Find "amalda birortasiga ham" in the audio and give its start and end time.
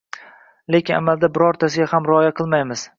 1.01-2.13